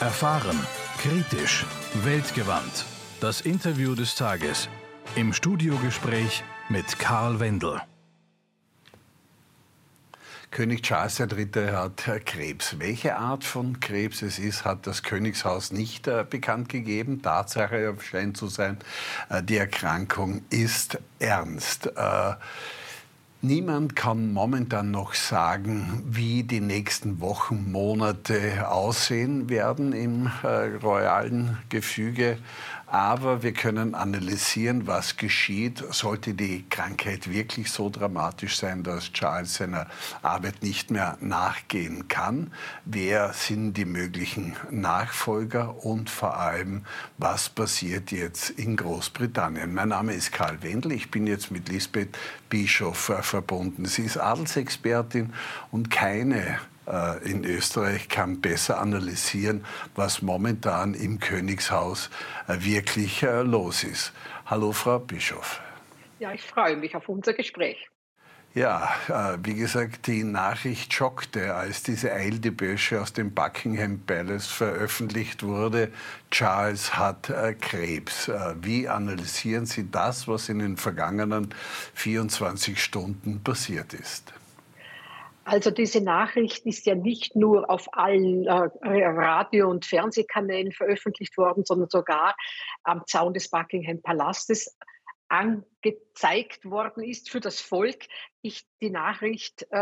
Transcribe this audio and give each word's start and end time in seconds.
Erfahren, 0.00 0.58
kritisch, 0.98 1.64
weltgewandt. 2.04 2.84
Das 3.20 3.40
Interview 3.40 3.94
des 3.94 4.14
Tages. 4.14 4.68
Im 5.14 5.32
Studiogespräch 5.32 6.44
mit 6.68 6.98
Karl 6.98 7.40
Wendel. 7.40 7.80
König 10.50 10.82
Charles 10.82 11.18
III. 11.18 11.70
hat 11.72 12.26
Krebs. 12.26 12.78
Welche 12.78 13.16
Art 13.16 13.42
von 13.42 13.80
Krebs 13.80 14.20
es 14.20 14.38
ist, 14.38 14.66
hat 14.66 14.86
das 14.86 15.02
Königshaus 15.02 15.72
nicht 15.72 16.06
äh, 16.08 16.26
bekannt 16.28 16.68
gegeben. 16.68 17.22
Tatsache 17.22 17.96
scheint 18.02 18.36
zu 18.36 18.48
sein, 18.48 18.76
äh, 19.30 19.42
die 19.42 19.56
Erkrankung 19.56 20.42
ist 20.50 20.98
ernst. 21.20 21.86
Äh, 21.96 22.34
Niemand 23.42 23.94
kann 23.94 24.32
momentan 24.32 24.90
noch 24.90 25.12
sagen, 25.12 26.02
wie 26.06 26.42
die 26.42 26.60
nächsten 26.60 27.20
Wochen, 27.20 27.70
Monate 27.70 28.68
aussehen 28.68 29.50
werden 29.50 29.92
im 29.92 30.30
äh, 30.42 30.76
royalen 30.82 31.58
Gefüge 31.68 32.38
aber 32.96 33.42
wir 33.42 33.52
können 33.52 33.94
analysieren, 33.94 34.86
was 34.86 35.18
geschieht. 35.18 35.84
Sollte 35.90 36.32
die 36.32 36.64
Krankheit 36.70 37.30
wirklich 37.30 37.70
so 37.70 37.90
dramatisch 37.90 38.56
sein, 38.56 38.84
dass 38.84 39.12
Charles 39.12 39.56
seiner 39.56 39.86
Arbeit 40.22 40.62
nicht 40.62 40.90
mehr 40.90 41.18
nachgehen 41.20 42.08
kann? 42.08 42.54
Wer 42.86 43.34
sind 43.34 43.74
die 43.74 43.84
möglichen 43.84 44.56
Nachfolger 44.70 45.84
und 45.84 46.08
vor 46.08 46.38
allem, 46.38 46.86
was 47.18 47.50
passiert 47.50 48.12
jetzt 48.12 48.48
in 48.48 48.76
Großbritannien? 48.76 49.74
Mein 49.74 49.90
Name 49.90 50.14
ist 50.14 50.32
Karl 50.32 50.62
Wendel. 50.62 50.92
Ich 50.92 51.10
bin 51.10 51.26
jetzt 51.26 51.50
mit 51.50 51.68
Lisbeth 51.68 52.16
Bischof 52.48 53.10
äh, 53.10 53.22
verbunden. 53.22 53.84
Sie 53.84 54.04
ist 54.04 54.16
Adelsexpertin 54.16 55.34
und 55.70 55.90
keine 55.90 56.60
in 57.24 57.44
Österreich 57.44 58.08
kann 58.08 58.40
besser 58.40 58.78
analysieren, 58.78 59.64
was 59.94 60.22
momentan 60.22 60.94
im 60.94 61.18
Königshaus 61.18 62.10
äh, 62.46 62.56
wirklich 62.60 63.22
äh, 63.22 63.42
los 63.42 63.82
ist. 63.84 64.12
Hallo, 64.46 64.72
Frau 64.72 64.98
Bischof. 64.98 65.60
Ja, 66.18 66.32
ich 66.32 66.42
freue 66.42 66.76
mich 66.76 66.94
auf 66.94 67.08
unser 67.08 67.34
Gespräch. 67.34 67.88
Ja, 68.54 68.88
wie 69.42 69.52
gesagt, 69.52 70.06
die 70.06 70.24
Nachricht 70.24 70.94
schockte, 70.94 71.54
als 71.54 71.82
diese 71.82 72.10
Eildebösche 72.10 73.02
aus 73.02 73.12
dem 73.12 73.34
Buckingham 73.34 73.98
Palace 73.98 74.46
veröffentlicht 74.46 75.42
wurde. 75.42 75.92
Charles 76.30 76.96
hat 76.96 77.30
Krebs. 77.60 78.30
Wie 78.62 78.88
analysieren 78.88 79.66
Sie 79.66 79.90
das, 79.90 80.26
was 80.26 80.48
in 80.48 80.60
den 80.60 80.78
vergangenen 80.78 81.54
24 81.92 82.82
Stunden 82.82 83.44
passiert 83.44 83.92
ist? 83.92 84.32
Also 85.46 85.70
diese 85.70 86.00
Nachricht 86.00 86.66
ist 86.66 86.86
ja 86.86 86.96
nicht 86.96 87.36
nur 87.36 87.70
auf 87.70 87.94
allen 87.94 88.46
äh, 88.46 88.68
Radio- 88.82 89.70
und 89.70 89.86
Fernsehkanälen 89.86 90.72
veröffentlicht 90.72 91.36
worden, 91.36 91.64
sondern 91.64 91.88
sogar 91.88 92.34
am 92.82 93.06
Zaun 93.06 93.32
des 93.32 93.48
Buckingham 93.48 94.02
Palastes 94.02 94.76
angezeigt 95.28 96.64
worden 96.64 97.04
ist 97.04 97.30
für 97.30 97.38
das 97.38 97.60
Volk. 97.60 98.06
Ich, 98.42 98.66
die 98.80 98.90
Nachricht 98.90 99.68
äh, 99.70 99.76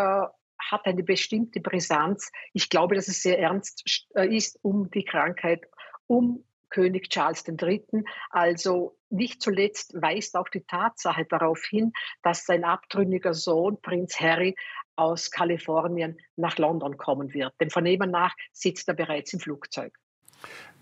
hat 0.58 0.84
eine 0.84 1.02
bestimmte 1.02 1.60
Brisanz. 1.60 2.30
Ich 2.52 2.68
glaube, 2.68 2.94
dass 2.94 3.08
es 3.08 3.22
sehr 3.22 3.38
ernst 3.38 4.06
äh, 4.14 4.36
ist 4.36 4.58
um 4.60 4.90
die 4.90 5.06
Krankheit, 5.06 5.62
um 6.06 6.44
König 6.68 7.08
Charles 7.08 7.44
III. 7.48 8.04
Also 8.30 8.98
nicht 9.08 9.40
zuletzt 9.40 9.94
weist 9.94 10.36
auch 10.36 10.48
die 10.48 10.64
Tatsache 10.64 11.24
darauf 11.24 11.62
hin, 11.64 11.92
dass 12.22 12.44
sein 12.44 12.64
abtrünniger 12.64 13.32
Sohn, 13.32 13.80
Prinz 13.80 14.20
Harry, 14.20 14.56
aus 14.96 15.30
Kalifornien 15.30 16.18
nach 16.36 16.58
London 16.58 16.96
kommen 16.96 17.32
wird. 17.34 17.52
Dem 17.60 17.70
Vernehmen 17.70 18.10
nach 18.10 18.34
sitzt 18.52 18.88
er 18.88 18.94
bereits 18.94 19.32
im 19.32 19.40
Flugzeug. 19.40 19.96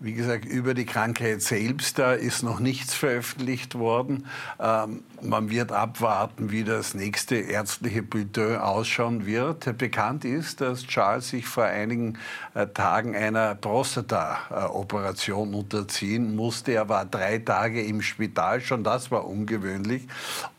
Wie 0.03 0.11
gesagt, 0.11 0.43
über 0.43 0.73
die 0.73 0.83
Krankheit 0.85 1.41
selbst 1.41 1.97
da 1.97 2.11
ist 2.11 2.43
noch 2.43 2.59
nichts 2.59 2.93
veröffentlicht 2.93 3.75
worden. 3.75 4.25
Ähm, 4.59 5.01
man 5.21 5.49
wird 5.49 5.71
abwarten, 5.71 6.51
wie 6.51 6.65
das 6.65 6.93
nächste 6.93 7.37
ärztliche 7.37 8.03
Bulletin 8.03 8.57
ausschauen 8.57 9.25
wird. 9.25 9.77
Bekannt 9.77 10.25
ist, 10.25 10.59
dass 10.59 10.85
Charles 10.87 11.29
sich 11.29 11.45
vor 11.45 11.63
einigen 11.63 12.17
äh, 12.53 12.67
Tagen 12.67 13.15
einer 13.15 13.55
Prostata-Operation 13.55 15.53
unterziehen 15.53 16.35
musste. 16.35 16.73
Er 16.73 16.89
war 16.89 17.05
drei 17.05 17.37
Tage 17.37 17.81
im 17.81 18.01
Spital, 18.01 18.59
schon 18.59 18.83
das 18.83 19.09
war 19.09 19.25
ungewöhnlich. 19.25 20.05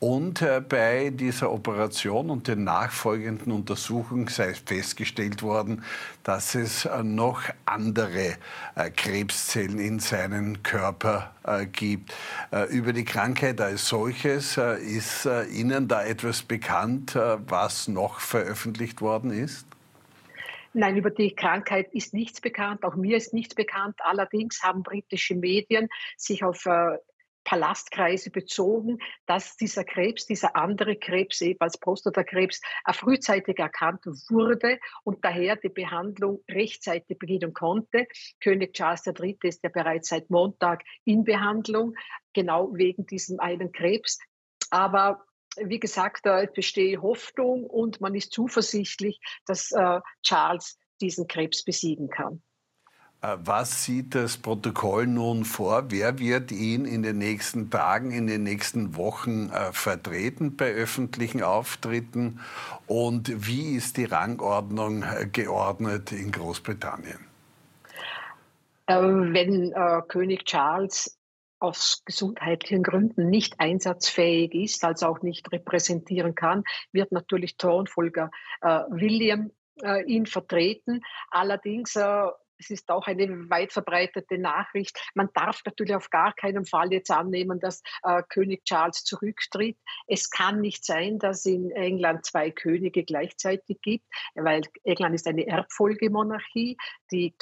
Und 0.01 0.41
äh, 0.41 0.63
bei 0.67 1.11
dieser 1.11 1.53
Operation 1.53 2.31
und 2.31 2.49
den 2.49 2.65
nachfolgenden 2.65 3.53
Untersuchungen 3.53 4.29
sei 4.29 4.55
festgestellt 4.55 5.43
worden, 5.43 5.83
dass 6.23 6.55
es 6.55 6.87
äh, 6.87 7.03
noch 7.03 7.43
andere 7.67 8.37
Krebszellen 9.35 9.81
in 9.81 9.99
seinem 9.99 10.63
Körper 10.63 11.35
äh, 11.45 11.67
gibt. 11.67 12.15
Äh, 12.53 12.73
über 12.73 12.93
die 12.93 13.05
Krankheit 13.05 13.61
als 13.61 13.89
solches 13.89 14.57
äh, 14.57 14.77
ist 14.77 15.29
Ihnen 15.51 15.89
da 15.89 16.05
etwas 16.05 16.43
bekannt, 16.43 17.17
was 17.17 17.89
noch 17.89 18.21
veröffentlicht 18.21 19.01
worden 19.01 19.31
ist? 19.31 19.67
Nein, 20.73 20.97
über 20.97 21.11
die 21.11 21.35
Krankheit 21.35 21.93
ist 21.93 22.15
nichts 22.15 22.41
bekannt. 22.41 22.85
Auch 22.85 22.95
mir 22.95 23.17
ist 23.17 23.35
nichts 23.35 23.55
bekannt. 23.55 23.97
Allerdings 24.05 24.63
haben 24.63 24.83
britische 24.83 25.35
Medien 25.35 25.89
sich 26.17 26.45
auf 26.45 26.67
Palastkreise 27.45 28.31
bezogen, 28.31 28.99
dass 29.27 29.57
dieser 29.57 29.85
Krebs, 29.85 30.27
dieser 30.27 30.57
andere 30.57 30.97
Krebs 30.97 31.41
eben 31.41 31.61
als 31.61 31.79
Prostatakrebs 31.79 32.61
frühzeitig 32.93 33.59
erkannt 33.59 34.05
wurde 34.29 34.79
und 35.05 35.25
daher 35.25 35.57
die 35.57 35.69
Behandlung 35.69 36.43
rechtzeitig 36.51 37.19
beginnen 37.19 37.53
konnte. 37.53 38.07
König 38.41 38.75
Charles 38.75 39.07
III. 39.07 39.39
ist 39.43 39.63
ja 39.63 39.71
bereits 39.71 40.09
seit 40.09 40.31
Montag 40.31 40.83
in 41.05 41.25
Behandlung, 41.25 41.95
genau 42.33 42.75
wegen 42.75 43.07
diesem 43.07 43.41
einen 43.41 43.73
Krebs. 43.73 44.19
Aber 44.71 45.25
wie 45.57 45.79
gesagt, 45.79 46.27
da 46.27 46.45
besteht 46.47 47.01
Hoffnung 47.01 47.65
und 47.65 48.01
man 48.01 48.15
ist 48.15 48.33
zuversichtlich, 48.33 49.21
dass 49.47 49.71
äh, 49.73 50.01
Charles 50.23 50.79
diesen 51.01 51.27
Krebs 51.29 51.63
besiegen 51.63 52.09
kann. 52.09 52.43
Äh, 53.25 53.39
was 53.45 53.85
sieht 53.85 54.15
das 54.15 54.37
Protokoll 54.37 55.07
nun 55.07 55.45
vor? 55.45 55.91
Wer 55.91 56.19
wird 56.19 56.53
ihn 56.53 56.85
in 56.85 57.03
den 57.03 57.19
nächsten 57.19 57.71
Tagen, 57.71 58.11
in 58.11 58.27
den 58.27 58.43
nächsten 58.43 58.97
Wochen 58.97 59.51
äh, 59.51 59.73
vertreten 59.73 60.57
bei 60.57 60.73
öffentlichen 60.73 61.43
Auftritten? 61.43 62.41
Und 62.87 63.47
wie 63.49 63.75
ist 63.75 63.97
die 63.97 64.05
Rangordnung 64.05 65.03
äh, 65.03 65.27
geordnet 65.27 66.13
in 66.13 66.33
Großbritannien? 66.33 67.19
Ähm, 68.87 69.33
wenn 69.33 69.73
äh, 69.73 70.03
König 70.07 70.45
Charles 70.45 71.19
aus 71.61 72.03
gesundheitlichen 72.05 72.83
Gründen 72.83 73.31
nicht 73.31 73.59
einsatzfähig 73.59 74.53
ist, 74.55 74.85
also 74.85 75.07
auch 75.07 75.23
nicht 75.23 75.51
repräsentieren 75.51 76.35
kann, 76.35 76.65
wird 76.93 77.11
natürlich 77.11 77.57
Thronfolger 77.57 78.31
äh, 78.61 78.81
William 78.91 79.51
äh, 79.83 80.05
ihn 80.05 80.27
vertreten. 80.27 81.01
Allerdings 81.31 81.97
es 82.59 82.71
ist 82.71 82.91
auch 82.91 83.07
eine 83.07 83.51
weit 83.51 83.73
verbreitete 83.73 84.39
Nachricht. 84.39 84.99
Man 85.15 85.29
darf 85.35 85.63
natürlich 85.65 85.95
auf 85.95 86.11
gar 86.11 86.33
keinen 86.35 86.65
Fall 86.65 86.93
jetzt 86.93 87.11
annehmen, 87.11 87.61
dass 87.61 87.83
äh, 88.03 88.23
König 88.29 88.65
Charles 88.65 89.05
zurücktritt. 89.05 89.79
Es 90.07 90.31
kann 90.31 90.61
nicht 90.61 90.85
sein, 90.85 91.19
dass 91.19 91.45
in 91.47 91.71
England 91.71 92.25
zwei 92.25 92.51
Könige 92.51 93.05
gleichzeitig 93.05 93.81
gibt, 93.83 94.07
weil 94.35 94.63
England 94.85 95.15
ist 95.15 95.27
eine 95.27 95.47
Erbfolgemonarchie. 95.47 96.77
Die, 97.11 97.35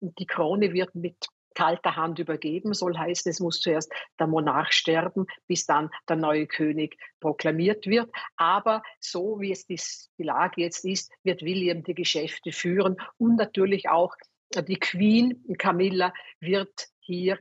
die 0.00 0.26
Krone 0.26 0.72
wird 0.72 0.94
mit 0.94 1.16
kalter 1.58 1.96
Hand 1.96 2.20
übergeben, 2.20 2.72
soll 2.72 2.96
heißen, 2.96 3.30
es 3.30 3.40
muss 3.40 3.60
zuerst 3.60 3.92
der 4.20 4.28
Monarch 4.28 4.72
sterben, 4.72 5.26
bis 5.48 5.66
dann 5.66 5.90
der 6.08 6.14
neue 6.14 6.46
König 6.46 6.96
proklamiert 7.18 7.86
wird. 7.86 8.08
Aber 8.36 8.84
so 9.00 9.40
wie 9.40 9.50
es 9.50 9.66
die 9.66 10.22
Lage 10.22 10.60
jetzt 10.60 10.84
ist, 10.84 11.10
wird 11.24 11.42
William 11.42 11.82
die 11.82 11.94
Geschäfte 11.94 12.52
führen 12.52 12.96
und 13.16 13.36
natürlich 13.36 13.88
auch 13.88 14.14
die 14.56 14.78
Queen 14.78 15.42
Camilla 15.58 16.12
wird 16.40 16.88
hier 17.00 17.38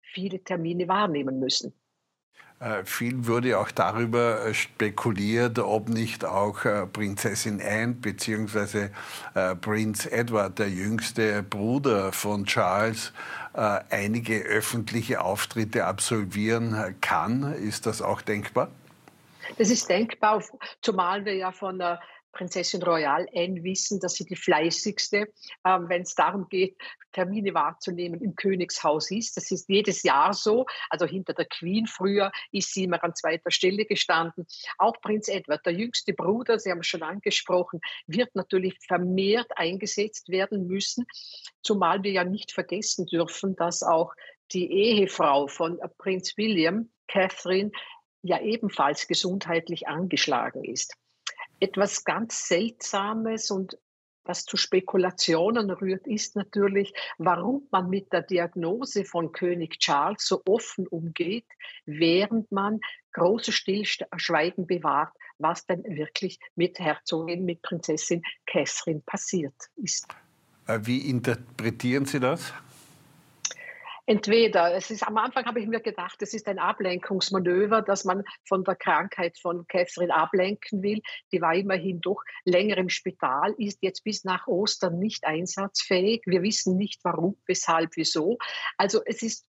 viele 0.00 0.42
Termine 0.42 0.88
wahrnehmen 0.88 1.38
müssen. 1.38 1.72
Äh, 2.58 2.84
viel 2.84 3.26
wurde 3.26 3.58
auch 3.58 3.70
darüber 3.70 4.46
äh, 4.46 4.54
spekuliert, 4.54 5.58
ob 5.58 5.90
nicht 5.90 6.24
auch 6.24 6.64
äh, 6.64 6.86
Prinzessin 6.86 7.60
Anne 7.60 7.94
bzw. 7.94 8.88
Prinz 9.60 10.06
Edward, 10.06 10.58
der 10.58 10.70
jüngste 10.70 11.42
Bruder 11.42 12.12
von 12.12 12.46
Charles, 12.46 13.12
einige 13.52 14.42
öffentliche 14.42 15.20
Auftritte 15.20 15.84
absolvieren 15.84 16.96
kann. 17.00 17.54
Ist 17.54 17.86
das 17.86 18.00
auch 18.00 18.22
denkbar? 18.22 18.70
Das 19.58 19.70
ist 19.70 19.88
denkbar, 19.88 20.42
zumal 20.80 21.24
wir 21.24 21.34
ja 21.34 21.52
von 21.52 21.82
Prinzessin 22.36 22.82
Royal 22.82 23.26
Anne 23.34 23.64
wissen, 23.64 23.98
dass 23.98 24.14
sie 24.14 24.26
die 24.26 24.36
fleißigste, 24.36 25.32
ähm, 25.64 25.88
wenn 25.88 26.02
es 26.02 26.14
darum 26.14 26.48
geht, 26.50 26.76
Termine 27.12 27.54
wahrzunehmen, 27.54 28.20
im 28.20 28.36
Königshaus 28.36 29.10
ist. 29.10 29.38
Das 29.38 29.50
ist 29.50 29.70
jedes 29.70 30.02
Jahr 30.02 30.34
so. 30.34 30.66
Also 30.90 31.06
hinter 31.06 31.32
der 31.32 31.46
Queen 31.46 31.86
früher 31.86 32.30
ist 32.52 32.74
sie 32.74 32.84
immer 32.84 33.02
an 33.02 33.14
zweiter 33.14 33.50
Stelle 33.50 33.86
gestanden. 33.86 34.46
Auch 34.76 35.00
Prinz 35.00 35.28
Edward, 35.28 35.64
der 35.64 35.72
jüngste 35.72 36.12
Bruder, 36.12 36.58
Sie 36.58 36.70
haben 36.70 36.80
es 36.80 36.86
schon 36.86 37.02
angesprochen, 37.02 37.80
wird 38.06 38.34
natürlich 38.34 38.76
vermehrt 38.86 39.50
eingesetzt 39.56 40.28
werden 40.28 40.66
müssen, 40.66 41.06
zumal 41.62 42.02
wir 42.02 42.12
ja 42.12 42.24
nicht 42.24 42.52
vergessen 42.52 43.06
dürfen, 43.06 43.56
dass 43.56 43.82
auch 43.82 44.12
die 44.52 44.70
Ehefrau 44.70 45.48
von 45.48 45.80
Prinz 45.96 46.36
William, 46.36 46.90
Catherine, 47.08 47.70
ja 48.20 48.40
ebenfalls 48.42 49.06
gesundheitlich 49.06 49.88
angeschlagen 49.88 50.64
ist. 50.64 50.94
Etwas 51.60 52.04
ganz 52.04 52.48
Seltsames 52.48 53.50
und 53.50 53.78
was 54.26 54.44
zu 54.44 54.56
Spekulationen 54.56 55.70
rührt, 55.70 56.06
ist 56.06 56.36
natürlich, 56.36 56.92
warum 57.18 57.66
man 57.70 57.88
mit 57.88 58.12
der 58.12 58.22
Diagnose 58.22 59.04
von 59.04 59.32
König 59.32 59.78
Charles 59.78 60.26
so 60.26 60.42
offen 60.46 60.86
umgeht, 60.88 61.46
während 61.84 62.50
man 62.50 62.80
großes 63.12 63.54
Stillschweigen 63.54 64.66
bewahrt, 64.66 65.12
was 65.38 65.64
denn 65.66 65.84
wirklich 65.84 66.38
mit 66.56 66.78
Herzogin, 66.78 67.44
mit 67.44 67.62
Prinzessin 67.62 68.22
Catherine 68.46 69.02
passiert 69.06 69.54
ist. 69.76 70.08
Äh, 70.66 70.80
wie 70.82 71.08
interpretieren 71.08 72.04
Sie 72.04 72.20
das? 72.20 72.52
Entweder, 74.06 74.74
es 74.74 74.90
ist 74.90 75.06
am 75.06 75.18
Anfang 75.18 75.44
habe 75.44 75.60
ich 75.60 75.66
mir 75.66 75.80
gedacht, 75.80 76.22
es 76.22 76.32
ist 76.32 76.48
ein 76.48 76.58
Ablenkungsmanöver, 76.58 77.82
dass 77.82 78.04
man 78.04 78.24
von 78.44 78.64
der 78.64 78.76
Krankheit 78.76 79.38
von 79.38 79.66
Catherine 79.66 80.14
ablenken 80.14 80.82
will. 80.82 81.02
Die 81.32 81.40
war 81.40 81.54
immerhin 81.54 82.00
doch 82.00 82.22
länger 82.44 82.78
im 82.78 82.88
Spital, 82.88 83.54
ist 83.58 83.82
jetzt 83.82 84.04
bis 84.04 84.24
nach 84.24 84.46
Ostern 84.46 84.98
nicht 84.98 85.24
einsatzfähig. 85.24 86.22
Wir 86.24 86.42
wissen 86.42 86.76
nicht 86.76 87.00
warum, 87.04 87.36
weshalb, 87.46 87.96
wieso. 87.96 88.38
Also 88.76 89.02
es 89.04 89.22
ist 89.22 89.46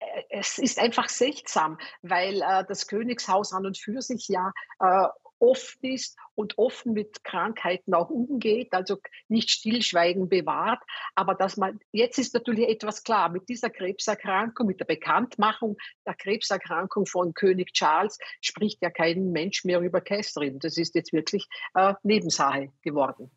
äh, 0.00 0.22
es 0.30 0.58
ist 0.58 0.78
einfach 0.78 1.08
seltsam, 1.08 1.78
weil 2.02 2.42
äh, 2.42 2.64
das 2.68 2.86
Königshaus 2.86 3.52
an 3.52 3.66
und 3.66 3.78
für 3.78 4.02
sich 4.02 4.28
ja 4.28 4.52
äh, 4.80 5.08
offen 5.38 5.84
ist 5.84 6.16
und 6.34 6.58
offen 6.58 6.92
mit 6.92 7.22
Krankheiten 7.24 7.94
auch 7.94 8.10
umgeht, 8.10 8.72
also 8.72 8.98
nicht 9.28 9.50
stillschweigen 9.50 10.28
bewahrt. 10.28 10.82
Aber 11.14 11.34
dass 11.34 11.56
man, 11.56 11.80
jetzt 11.92 12.18
ist 12.18 12.34
natürlich 12.34 12.68
etwas 12.68 13.02
klar, 13.02 13.28
mit 13.30 13.48
dieser 13.48 13.70
Krebserkrankung, 13.70 14.66
mit 14.66 14.80
der 14.80 14.86
Bekanntmachung 14.86 15.76
der 16.06 16.14
Krebserkrankung 16.14 17.06
von 17.06 17.34
König 17.34 17.72
Charles 17.72 18.18
spricht 18.40 18.82
ja 18.82 18.90
kein 18.90 19.30
Mensch 19.32 19.64
mehr 19.64 19.80
über 19.80 20.00
Catherine. 20.00 20.58
Das 20.58 20.76
ist 20.76 20.94
jetzt 20.94 21.12
wirklich 21.12 21.46
äh, 21.74 21.94
Nebensache 22.02 22.72
geworden. 22.82 23.30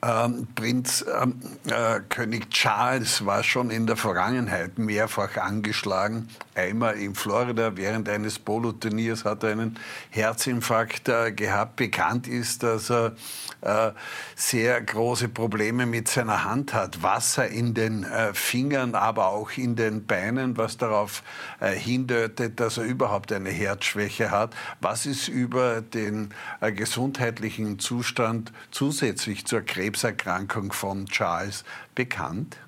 Ähm, 0.00 0.46
Prinz 0.54 1.04
ähm, 1.20 1.40
äh, 1.66 1.98
König 2.08 2.50
Charles 2.50 3.26
war 3.26 3.42
schon 3.42 3.70
in 3.70 3.88
der 3.88 3.96
Vergangenheit 3.96 4.78
mehrfach 4.78 5.36
angeschlagen. 5.36 6.28
Einmal 6.54 6.94
in 6.98 7.16
Florida 7.16 7.76
während 7.76 8.08
eines 8.08 8.38
Poloturniers 8.38 9.24
hat 9.24 9.42
er 9.42 9.50
einen 9.50 9.76
Herzinfarkt 10.10 11.08
äh, 11.08 11.32
gehabt. 11.32 11.74
Bekannt 11.74 12.28
ist, 12.28 12.62
dass 12.62 12.92
er 12.92 13.16
äh, 13.60 13.90
sehr 14.36 14.80
große 14.80 15.30
Probleme 15.30 15.84
mit 15.84 16.06
seiner 16.06 16.44
Hand 16.44 16.74
hat. 16.74 17.02
Wasser 17.02 17.48
in 17.48 17.74
den 17.74 18.04
äh, 18.04 18.32
Fingern, 18.34 18.94
aber 18.94 19.28
auch 19.28 19.50
in 19.56 19.74
den 19.74 20.06
Beinen, 20.06 20.56
was 20.56 20.76
darauf 20.76 21.24
äh, 21.58 21.72
hindeutet, 21.72 22.60
dass 22.60 22.78
er 22.78 22.84
überhaupt 22.84 23.32
eine 23.32 23.50
Herzschwäche 23.50 24.30
hat. 24.30 24.54
Was 24.80 25.06
ist 25.06 25.26
über 25.26 25.80
den 25.80 26.30
äh, 26.60 26.70
gesundheitlichen 26.70 27.80
Zustand 27.80 28.52
zusätzlich 28.70 29.44
zur 29.44 29.62
Krebs 29.62 29.87
Krebserkrankung 29.88 30.70
von 30.70 31.06
Charles 31.06 31.64
bekannt? 31.94 32.58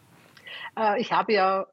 Äh, 0.75 0.99
ich 0.99 1.13
habe 1.13 1.35
ja 1.35 1.67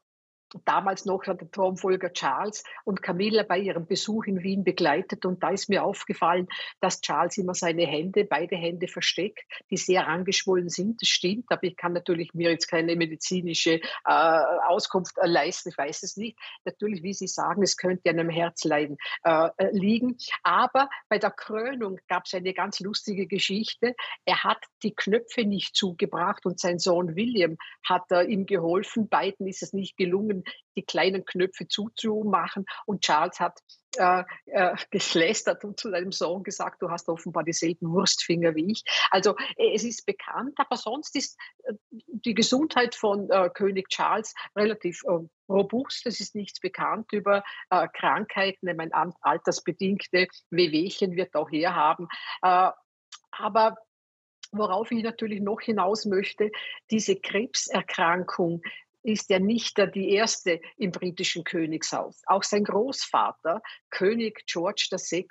damals 0.65 1.05
noch 1.05 1.23
der 1.23 1.37
Thronfolger 1.51 2.13
Charles 2.13 2.63
und 2.83 3.01
Camilla 3.01 3.43
bei 3.43 3.59
ihrem 3.59 3.85
Besuch 3.85 4.25
in 4.25 4.43
Wien 4.43 4.63
begleitet. 4.63 5.25
Und 5.25 5.43
da 5.43 5.49
ist 5.49 5.69
mir 5.69 5.83
aufgefallen, 5.83 6.47
dass 6.79 7.01
Charles 7.01 7.37
immer 7.37 7.53
seine 7.53 7.85
Hände, 7.85 8.25
beide 8.25 8.55
Hände 8.55 8.87
versteckt, 8.87 9.43
die 9.69 9.77
sehr 9.77 10.07
angeschwollen 10.07 10.69
sind. 10.69 11.01
Das 11.01 11.09
stimmt, 11.09 11.45
aber 11.49 11.63
ich 11.63 11.75
kann 11.75 11.93
natürlich 11.93 12.33
mir 12.33 12.51
jetzt 12.51 12.67
keine 12.67 12.95
medizinische 12.95 13.75
äh, 13.75 13.81
Auskunft 14.05 15.17
äh, 15.17 15.27
leisten. 15.27 15.69
Ich 15.69 15.77
weiß 15.77 16.03
es 16.03 16.17
nicht. 16.17 16.37
Natürlich, 16.65 17.03
wie 17.03 17.13
Sie 17.13 17.27
sagen, 17.27 17.63
es 17.63 17.77
könnte 17.77 18.09
an 18.09 18.19
einem 18.19 18.29
Herzleiden 18.29 18.97
äh, 19.23 19.49
äh, 19.57 19.69
liegen. 19.71 20.17
Aber 20.43 20.89
bei 21.09 21.19
der 21.19 21.31
Krönung 21.31 21.99
gab 22.07 22.25
es 22.25 22.33
eine 22.33 22.53
ganz 22.53 22.79
lustige 22.79 23.27
Geschichte. 23.27 23.95
Er 24.25 24.43
hat 24.43 24.63
die 24.83 24.95
Knöpfe 24.95 25.43
nicht 25.43 25.75
zugebracht 25.75 26.45
und 26.45 26.59
sein 26.59 26.79
Sohn 26.79 27.15
William 27.15 27.57
hat 27.83 28.11
äh, 28.11 28.23
ihm 28.23 28.45
geholfen. 28.45 29.09
Beiden 29.09 29.47
ist 29.47 29.63
es 29.63 29.73
nicht 29.73 29.97
gelungen 29.97 30.36
gezwungen, 30.37 30.43
die 30.75 30.83
kleinen 30.83 31.25
Knöpfe 31.25 31.67
zuzumachen. 31.67 32.65
Und 32.85 33.01
Charles 33.01 33.39
hat 33.39 33.59
äh, 33.97 34.23
äh, 34.45 34.75
geschlästert 34.91 35.63
und 35.63 35.79
zu 35.79 35.89
seinem 35.89 36.11
Sohn 36.11 36.43
gesagt, 36.43 36.81
du 36.81 36.89
hast 36.91 37.09
offenbar 37.09 37.43
dieselben 37.43 37.91
Wurstfinger 37.91 38.53
wie 38.55 38.71
ich. 38.71 38.83
Also 39.09 39.35
äh, 39.55 39.73
es 39.73 39.83
ist 39.83 40.05
bekannt, 40.05 40.53
aber 40.57 40.77
sonst 40.77 41.15
ist 41.15 41.37
äh, 41.63 41.73
die 41.91 42.35
Gesundheit 42.35 42.93
von 42.93 43.29
äh, 43.31 43.49
König 43.49 43.89
Charles 43.89 44.35
relativ 44.55 45.03
äh, 45.05 45.27
robust. 45.49 46.05
Es 46.05 46.19
ist 46.19 46.35
nichts 46.35 46.59
bekannt 46.59 47.13
über 47.13 47.41
Krankheiten. 47.93 48.67
Ich 48.67 48.75
meine, 48.75 48.91
altersbedingte 49.21 50.27
Wehwehchen 50.49 51.15
wird 51.15 51.35
auch 51.35 51.49
herhaben. 51.49 52.09
aber 52.41 53.77
Worauf 54.51 54.91
ich 54.91 55.03
natürlich 55.03 55.41
noch 55.41 55.61
hinaus 55.61 56.05
möchte, 56.05 56.51
diese 56.89 57.17
Krebserkrankung 57.17 58.61
ist 59.07 59.31
er 59.31 59.39
nicht 59.39 59.77
die 59.95 60.11
erste 60.11 60.59
im 60.75 60.91
britischen 60.91 61.45
Königshaus. 61.45 62.21
Auch 62.25 62.43
sein 62.43 62.65
Großvater, 62.65 63.61
König 63.89 64.45
George 64.47 64.89
VI., 64.91 65.27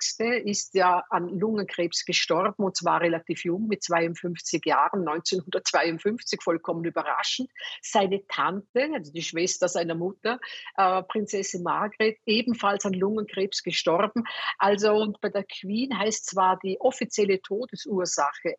ist 0.49 0.73
ja 0.73 1.03
an 1.11 1.29
Lungenkrebs 1.29 2.03
gestorben 2.03 2.63
und 2.63 2.75
zwar 2.75 3.01
relativ 3.01 3.43
jung, 3.45 3.67
mit 3.67 3.83
52 3.83 4.65
Jahren, 4.65 5.07
1952, 5.07 6.41
vollkommen 6.41 6.83
überraschend. 6.85 7.51
Seine 7.83 8.25
Tante, 8.27 8.89
also 8.95 9.11
die 9.11 9.21
Schwester 9.21 9.67
seiner 9.67 9.95
Mutter, 9.95 10.39
äh, 10.75 11.03
Prinzessin 11.03 11.61
Margaret, 11.61 12.17
ebenfalls 12.25 12.83
an 12.83 12.93
Lungenkrebs 12.93 13.61
gestorben. 13.61 14.23
Also 14.57 14.93
und 14.93 15.21
bei 15.21 15.29
der 15.29 15.43
Queen 15.43 15.95
heißt 15.95 16.25
zwar 16.25 16.57
die 16.63 16.81
offizielle 16.81 17.41
Todesursache 17.41 18.55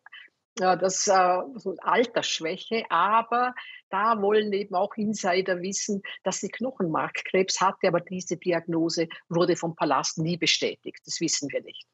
das 0.55 1.07
äh, 1.07 1.39
so 1.55 1.75
Altersschwäche, 1.79 2.83
aber 2.89 3.55
da 3.89 4.21
wollen 4.21 4.51
eben 4.53 4.75
auch 4.75 4.95
Insider 4.95 5.61
wissen, 5.61 6.01
dass 6.23 6.39
sie 6.39 6.49
Knochenmarkkrebs 6.49 7.61
hatte, 7.61 7.87
aber 7.87 8.01
diese 8.01 8.37
Diagnose 8.37 9.07
wurde 9.29 9.55
vom 9.55 9.75
Palast 9.75 10.17
nie 10.17 10.37
bestätigt. 10.37 10.99
Das 11.05 11.19
wissen 11.19 11.49
wir 11.51 11.61
nicht. 11.61 11.87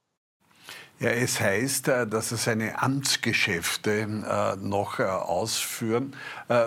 Ja, 0.97 1.09
es 1.09 1.41
heißt, 1.41 1.89
äh, 1.89 2.07
dass 2.07 2.31
er 2.31 2.37
seine 2.37 2.81
Amtsgeschäfte 2.81 3.91
äh, 3.91 4.55
noch 4.65 4.99
äh, 4.99 5.03
ausführen 5.03 6.13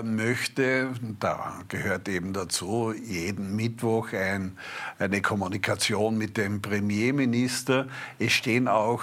möchte. 0.02 0.88
Da 1.20 1.60
gehört 1.68 2.08
eben 2.08 2.32
dazu 2.32 2.92
jeden 2.92 3.54
Mittwoch 3.54 4.12
ein, 4.12 4.58
eine 4.98 5.22
Kommunikation 5.22 6.18
mit 6.18 6.36
dem 6.36 6.60
Premierminister. 6.60 7.86
Es 8.18 8.32
stehen 8.32 8.66
auch 8.66 9.00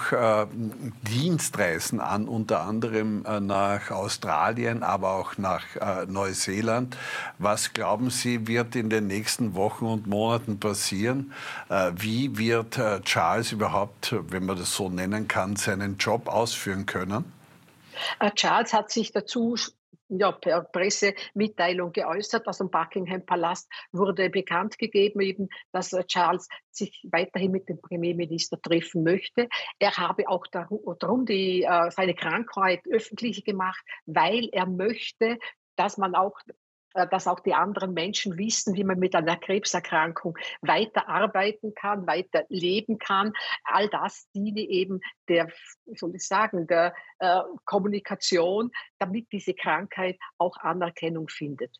Dienstreisen 1.10 2.00
an, 2.00 2.28
unter 2.28 2.60
anderem 2.60 3.24
nach 3.40 3.90
Australien, 3.90 4.82
aber 4.82 5.12
auch 5.12 5.38
nach 5.38 5.64
Neuseeland. 6.06 6.98
Was 7.38 7.72
glauben 7.72 8.10
Sie, 8.10 8.46
wird 8.46 8.76
in 8.76 8.90
den 8.90 9.06
nächsten 9.06 9.54
Wochen 9.54 9.86
und 9.86 10.06
Monaten 10.06 10.60
passieren? 10.60 11.32
Wie 11.96 12.36
wird 12.36 12.78
Charles 13.04 13.52
überhaupt, 13.52 14.14
wenn 14.28 14.44
man 14.44 14.58
das 14.58 14.74
so 14.74 14.90
nennen 14.90 15.15
lernen 15.16 15.28
kann, 15.28 15.56
seinen 15.56 15.96
Job 15.96 16.28
ausführen 16.28 16.86
können? 16.86 17.24
Äh, 18.20 18.30
Charles 18.32 18.72
hat 18.72 18.90
sich 18.90 19.12
dazu 19.12 19.56
ja, 20.08 20.30
per 20.30 20.62
Pressemitteilung 20.62 21.92
geäußert. 21.92 22.46
Aus 22.46 22.58
dem 22.58 22.70
Buckingham 22.70 23.24
Palast 23.24 23.68
wurde 23.90 24.30
bekannt 24.30 24.78
gegeben, 24.78 25.20
eben, 25.20 25.48
dass 25.72 25.92
äh, 25.92 26.04
Charles 26.04 26.48
sich 26.70 27.02
weiterhin 27.10 27.50
mit 27.50 27.68
dem 27.68 27.80
Premierminister 27.80 28.60
treffen 28.60 29.02
möchte. 29.02 29.48
Er 29.78 29.96
habe 29.96 30.28
auch 30.28 30.46
darum 30.46 31.24
die, 31.24 31.62
äh, 31.62 31.90
seine 31.90 32.14
Krankheit 32.14 32.80
öffentlich 32.90 33.44
gemacht, 33.44 33.82
weil 34.04 34.48
er 34.52 34.66
möchte, 34.66 35.38
dass 35.76 35.96
man 35.98 36.14
auch 36.14 36.38
dass 37.04 37.26
auch 37.26 37.40
die 37.40 37.54
anderen 37.54 37.92
Menschen 37.92 38.38
wissen, 38.38 38.74
wie 38.74 38.84
man 38.84 38.98
mit 38.98 39.14
einer 39.14 39.36
Krebserkrankung 39.36 40.38
weiter 40.62 41.08
arbeiten 41.08 41.74
kann, 41.74 42.06
weiter 42.06 42.44
leben 42.48 42.98
kann. 42.98 43.32
All 43.64 43.88
das 43.88 44.28
diene 44.34 44.60
eben 44.60 45.00
der, 45.28 45.48
soll 45.94 46.14
ich 46.14 46.26
sagen, 46.26 46.66
der 46.66 46.94
äh, 47.18 47.40
Kommunikation, 47.64 48.70
damit 48.98 49.30
diese 49.32 49.54
Krankheit 49.54 50.18
auch 50.38 50.56
Anerkennung 50.58 51.28
findet. 51.28 51.76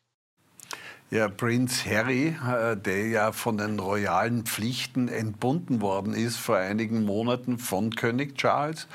Ja, 1.09 1.29
Prinz 1.29 1.85
Harry, 1.85 2.35
äh, 2.45 2.75
der 2.75 3.07
ja 3.07 3.31
von 3.31 3.57
den 3.57 3.79
royalen 3.79 4.43
Pflichten 4.43 5.07
entbunden 5.07 5.79
worden 5.79 6.13
ist 6.13 6.35
vor 6.35 6.57
einigen 6.57 7.05
Monaten 7.05 7.59
von 7.59 7.91
König 7.91 8.35
Charles, 8.35 8.87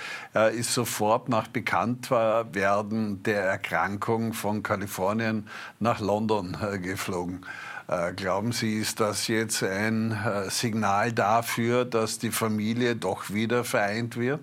ist 0.54 0.74
sofort 0.74 1.30
nach 1.30 1.48
Bekanntwerden 1.48 3.22
der 3.22 3.44
Erkrankung 3.44 4.34
von 4.34 4.62
Kalifornien 4.62 5.48
nach 5.80 6.00
London 6.00 6.54
äh, 6.60 6.78
geflogen. 6.78 7.46
Äh, 7.88 8.12
glauben 8.12 8.52
Sie, 8.52 8.78
ist 8.78 9.00
das 9.00 9.26
jetzt 9.28 9.62
ein 9.62 10.14
Signal 10.50 11.12
dafür, 11.12 11.86
dass 11.86 12.18
die 12.18 12.30
Familie 12.30 12.94
doch 12.94 13.30
wieder 13.30 13.64
vereint 13.64 14.18
wird? 14.18 14.40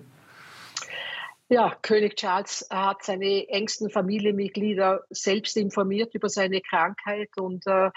Ja, 1.52 1.76
König 1.82 2.14
Charles 2.14 2.64
hat 2.70 3.02
seine 3.02 3.48
engsten 3.48 3.90
Familienmitglieder 3.90 5.02
selbst 5.10 5.56
informiert 5.56 6.14
über 6.14 6.28
seine 6.28 6.60
Krankheit 6.60 7.30
und 7.36 7.66
äh, 7.66 7.90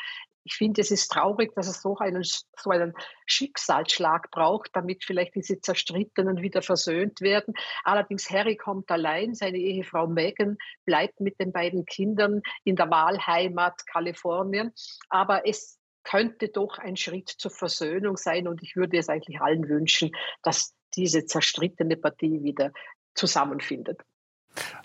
ich 0.43 0.55
finde, 0.55 0.81
es 0.81 0.89
ist 0.89 1.09
traurig, 1.09 1.53
dass 1.53 1.67
es 1.67 1.83
so 1.83 1.95
einen, 1.97 2.23
so 2.23 2.71
einen 2.71 2.95
Schicksalsschlag 3.27 4.31
braucht, 4.31 4.71
damit 4.73 5.03
vielleicht 5.03 5.35
diese 5.35 5.61
Zerstrittenen 5.61 6.41
wieder 6.41 6.63
versöhnt 6.63 7.21
werden. 7.21 7.53
Allerdings, 7.83 8.27
Harry 8.31 8.57
kommt 8.57 8.89
allein, 8.89 9.35
seine 9.35 9.59
Ehefrau 9.59 10.07
Meghan 10.07 10.57
bleibt 10.85 11.19
mit 11.21 11.39
den 11.39 11.51
beiden 11.51 11.85
Kindern 11.85 12.41
in 12.63 12.75
der 12.75 12.89
Wahlheimat 12.89 13.85
Kalifornien. 13.85 14.73
Aber 15.09 15.47
es 15.47 15.79
könnte 16.03 16.49
doch 16.49 16.79
ein 16.79 16.97
Schritt 16.97 17.29
zur 17.29 17.51
Versöhnung 17.51 18.17
sein 18.17 18.47
und 18.47 18.63
ich 18.63 18.75
würde 18.75 18.97
es 18.97 19.09
eigentlich 19.09 19.39
allen 19.41 19.69
wünschen, 19.69 20.11
dass 20.41 20.73
diese 20.95 21.25
zerstrittene 21.25 21.97
Partie 21.97 22.43
wieder 22.43 22.71
zusammenfindet. 23.15 24.03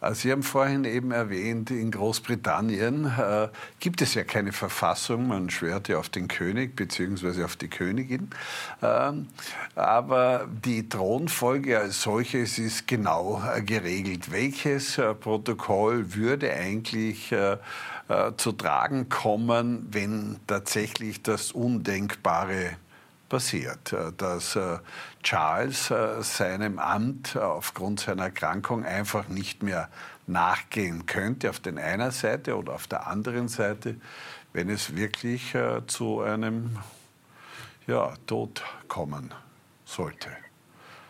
Äh, 0.00 0.14
Sie 0.14 0.32
haben 0.32 0.42
vorhin 0.42 0.84
eben 0.84 1.10
erwähnt, 1.10 1.70
in 1.70 1.90
Großbritannien 1.90 3.06
äh, 3.06 3.48
gibt 3.80 4.02
es 4.02 4.14
ja 4.14 4.24
keine 4.24 4.52
Verfassung, 4.52 5.28
man 5.28 5.50
schwört 5.50 5.88
ja 5.88 5.98
auf 5.98 6.08
den 6.08 6.28
König 6.28 6.76
bzw. 6.76 7.44
auf 7.44 7.56
die 7.56 7.68
Königin. 7.68 8.30
Ähm, 8.82 9.28
aber 9.74 10.48
die 10.64 10.88
Thronfolge 10.88 11.78
als 11.78 12.02
solches 12.02 12.58
ist 12.58 12.86
genau 12.86 13.42
äh, 13.54 13.62
geregelt. 13.62 14.30
Welches 14.30 14.98
äh, 14.98 15.14
Protokoll 15.14 16.14
würde 16.14 16.52
eigentlich 16.52 17.32
äh, 17.32 17.58
äh, 18.08 18.32
zu 18.36 18.52
tragen 18.52 19.08
kommen, 19.08 19.86
wenn 19.90 20.36
tatsächlich 20.46 21.22
das 21.22 21.52
Undenkbare 21.52 22.76
passiert, 23.28 23.92
äh, 23.92 24.12
dass 24.16 24.56
äh, 24.56 24.78
Charles 25.22 25.90
äh, 25.90 26.22
seinem 26.22 26.78
Amt 26.78 27.36
aufgrund 27.36 28.00
seiner 28.00 28.24
Erkrankung 28.24 28.84
einfach 28.84 29.28
nicht 29.28 29.62
mehr 29.62 29.88
nachgehen 30.26 31.06
könnte, 31.06 31.50
auf 31.50 31.60
der 31.60 31.76
einen 31.76 32.10
Seite 32.10 32.56
oder 32.56 32.74
auf 32.74 32.86
der 32.86 33.06
anderen 33.06 33.48
Seite, 33.48 33.96
wenn 34.52 34.68
es 34.68 34.94
wirklich 34.96 35.54
zu 35.86 36.20
einem 36.20 36.78
ja, 37.86 38.12
Tod 38.26 38.62
kommen 38.88 39.32
sollte. 39.84 40.28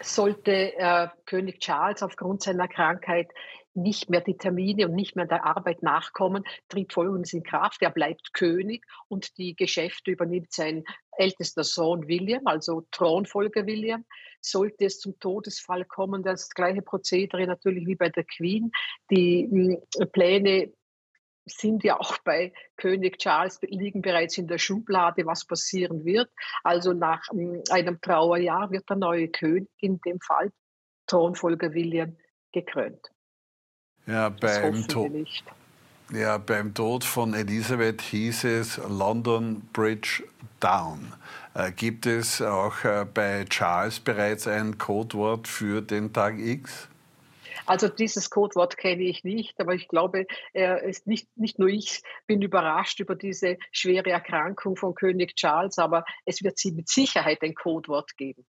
Sollte 0.01 0.77
äh, 0.79 1.09
König 1.27 1.59
Charles 1.59 2.03
aufgrund 2.03 2.43
seiner 2.43 2.69
Krankheit 2.69 3.29
nicht 3.75 4.11
mehr 4.11 4.21
die 4.21 4.37
Termine 4.37 4.89
und 4.89 4.95
nicht 4.95 5.17
mehr 5.17 5.27
der 5.27 5.45
Arbeit 5.45 5.83
nachkommen, 5.83 6.45
tritt 6.69 6.93
Folgendes 6.93 7.33
in 7.33 7.43
Kraft. 7.43 7.83
Er 7.83 7.91
bleibt 7.91 8.35
König 8.35 8.85
und 9.09 9.37
die 9.39 9.55
Geschäfte 9.55 10.11
übernimmt 10.11 10.53
sein 10.53 10.85
ältester 11.13 11.65
Sohn 11.65 12.09
William, 12.09 12.47
also 12.47 12.87
Thronfolger 12.91 13.67
William. 13.67 14.05
Sollte 14.41 14.87
es 14.87 15.01
zum 15.01 15.19
Todesfall 15.19 15.85
kommen, 15.85 16.23
das 16.23 16.51
gleiche 16.51 16.83
Prozedere 16.83 17.47
natürlich 17.47 17.87
wie 17.87 17.97
bei 17.97 18.09
der 18.09 18.25
Queen. 18.25 18.71
Die 19.11 19.49
hm, 19.51 20.09
Pläne 20.13 20.73
sind 21.47 21.83
ja 21.83 21.99
auch 21.99 22.19
bei 22.19 22.53
König 22.77 23.19
Charles, 23.19 23.59
liegen 23.63 24.03
bereits 24.03 24.39
in 24.39 24.47
der 24.47 24.59
Schublade, 24.59 25.27
was 25.27 25.47
passieren 25.47 26.05
wird. 26.05 26.31
Also 26.63 26.93
nach 26.93 27.23
hm, 27.31 27.63
einem 27.71 28.01
Trauerjahr 28.01 28.71
wird 28.71 28.89
der 28.89 28.97
neue 28.97 29.29
König, 29.29 29.69
in 29.81 30.01
dem 30.01 30.21
Fall 30.21 30.53
Thronfolger 31.07 31.73
William, 31.73 32.17
gekrönt. 32.53 33.11
Ja, 34.09 34.31
beim, 34.31 34.89
to 34.89 35.11
ja, 36.11 36.39
beim 36.39 36.73
Tod 36.73 37.05
von 37.05 37.35
Elisabeth 37.35 38.01
hieß 38.01 38.45
es 38.45 38.79
London 38.89 39.61
Bridge 39.75 40.23
Down. 40.61 41.13
Äh, 41.53 41.73
gibt 41.73 42.07
es 42.07 42.41
auch 42.41 42.85
äh, 42.85 43.05
bei 43.05 43.45
Charles 43.45 44.01
bereits 44.01 44.49
ein 44.49 44.79
Codewort 44.79 45.47
für 45.47 45.83
den 45.83 46.11
Tag 46.15 46.39
X? 46.39 46.89
Also 47.67 47.89
dieses 47.89 48.31
Codewort 48.31 48.79
kenne 48.79 49.03
ich 49.03 49.25
nicht, 49.25 49.61
aber 49.61 49.75
ich 49.75 49.89
glaube, 49.89 50.25
ist 50.55 51.07
nicht, 51.07 51.29
nicht 51.37 51.59
nur 51.59 51.69
ich 51.69 52.03
bin 52.27 52.41
überrascht 52.41 52.99
über 53.01 53.15
diese 53.15 53.59
schwere 53.73 54.09
Erkrankung 54.09 54.75
von 54.75 54.95
König 54.95 55.37
Charles, 55.37 55.79
aber 55.79 56.07
es 56.25 56.43
wird 56.43 56.57
sie 56.57 56.73
mit 56.73 56.89
Sicherheit 56.89 57.43
ein 57.43 57.55
Codewort 57.55 58.17
geben. 58.17 58.47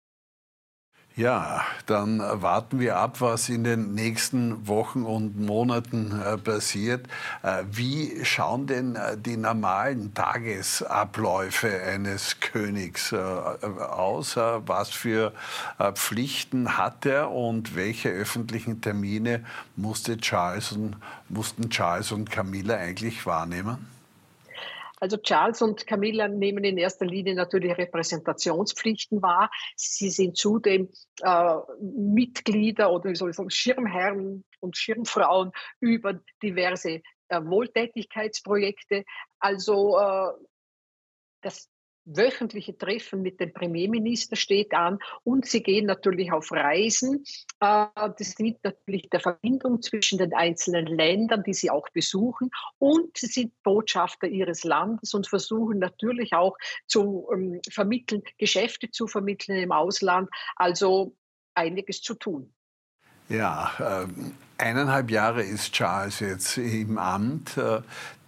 Ja, 1.15 1.65
dann 1.85 2.19
warten 2.19 2.79
wir 2.79 2.95
ab, 2.95 3.19
was 3.19 3.49
in 3.49 3.65
den 3.65 3.93
nächsten 3.93 4.67
Wochen 4.69 5.03
und 5.03 5.37
Monaten 5.37 6.17
äh, 6.21 6.37
passiert. 6.37 7.07
Äh, 7.43 7.63
wie 7.69 8.23
schauen 8.23 8.67
denn 8.67 8.95
äh, 8.95 9.17
die 9.17 9.35
normalen 9.35 10.13
Tagesabläufe 10.13 11.81
eines 11.81 12.39
Königs 12.39 13.13
aus? 13.13 14.37
Was 14.37 14.91
für 14.91 15.33
Pflichten 15.95 16.77
hat 16.77 17.05
er 17.05 17.31
und 17.31 17.75
welche 17.75 18.09
öffentlichen 18.09 18.79
Termine 18.79 19.43
musste 19.75 20.17
Charles 20.17 20.71
und, 20.71 20.95
mussten 21.27 21.69
Charles 21.69 22.13
und 22.13 22.31
Camilla 22.31 22.77
eigentlich 22.77 23.25
wahrnehmen? 23.25 23.98
Also 24.99 25.17
Charles 25.17 25.61
und 25.61 25.87
Camilla 25.87 26.27
nehmen 26.27 26.63
in 26.63 26.77
erster 26.77 27.05
Linie 27.05 27.35
natürlich 27.35 27.77
Repräsentationspflichten 27.77 29.21
wahr. 29.21 29.49
Sie 29.75 30.09
sind 30.09 30.37
zudem 30.37 30.89
äh, 31.21 31.55
Mitglieder 31.81 32.91
oder 32.91 33.09
wie 33.09 33.15
soll 33.15 33.29
ich 33.29 33.35
sagen, 33.35 33.49
Schirmherren 33.49 34.43
und 34.59 34.77
Schirmfrauen 34.77 35.51
über 35.79 36.19
diverse 36.43 37.01
äh, 37.29 37.41
Wohltätigkeitsprojekte. 37.41 39.05
Also 39.39 39.97
äh, 39.97 40.31
das 41.41 41.69
wöchentliche 42.05 42.77
Treffen 42.77 43.21
mit 43.21 43.39
dem 43.39 43.53
Premierminister 43.53 44.35
steht 44.35 44.73
an 44.73 44.99
und 45.23 45.45
sie 45.45 45.61
gehen 45.61 45.85
natürlich 45.85 46.31
auf 46.31 46.51
Reisen. 46.51 47.23
Äh, 47.59 47.85
das 47.95 48.35
dient 48.35 48.63
natürlich 48.63 49.09
der 49.09 49.19
Verbindung 49.19 49.81
zwischen 49.81 50.17
den 50.17 50.33
einzelnen 50.33 50.87
Ländern, 50.87 51.43
die 51.43 51.53
sie 51.53 51.69
auch 51.69 51.87
besuchen 51.89 52.49
und 52.77 53.17
sie 53.17 53.27
sind 53.27 53.53
Botschafter 53.63 54.27
ihres 54.27 54.63
Landes 54.63 55.13
und 55.13 55.27
versuchen 55.27 55.79
natürlich 55.79 56.33
auch 56.33 56.57
zu 56.87 57.27
ähm, 57.33 57.61
vermitteln, 57.69 58.23
Geschäfte 58.37 58.89
zu 58.91 59.07
vermitteln 59.07 59.57
im 59.59 59.71
Ausland, 59.71 60.29
also 60.55 61.15
einiges 61.53 62.01
zu 62.01 62.15
tun. 62.15 62.53
Ja, 63.29 63.71
äh, 63.79 64.07
eineinhalb 64.57 65.11
Jahre 65.11 65.43
ist 65.43 65.73
Charles 65.73 66.19
jetzt 66.19 66.57
im 66.57 66.97
Amt. 66.97 67.57
Äh, 67.57 67.81